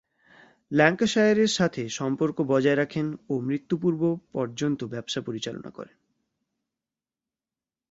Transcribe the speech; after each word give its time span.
ল্যাঙ্কাশায়ারের 0.71 1.47
সাথে 1.47 1.89
সম্পর্ক 1.89 2.41
বজায় 2.41 2.75
রাখেন 2.75 3.17
ও 3.29 3.39
মৃত্যু-পূর্ব 3.39 4.01
পর্যন্ত 4.33 4.83
ব্যবসা 4.83 5.21
পরিচালনা 5.21 5.69
করেন। 5.69 5.97